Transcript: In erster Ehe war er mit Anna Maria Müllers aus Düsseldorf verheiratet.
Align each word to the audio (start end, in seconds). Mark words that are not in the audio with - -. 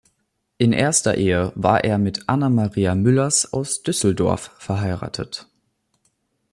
In 0.57 0.73
erster 0.73 1.15
Ehe 1.17 1.51
war 1.53 1.83
er 1.83 1.99
mit 1.99 2.27
Anna 2.27 2.49
Maria 2.49 2.95
Müllers 2.95 3.53
aus 3.53 3.83
Düsseldorf 3.83 4.49
verheiratet. 4.57 5.47